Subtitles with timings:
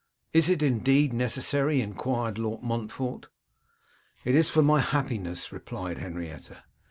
[0.33, 3.27] 'Is it indeed necessary?' enquired Lord Montfort.
[4.25, 6.63] 'It is for my happiness,' replied Henrietta.